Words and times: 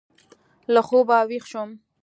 له 0.73 0.81
خوبه 0.87 1.17
وېښ 1.29 1.43
شوم. 1.51 1.69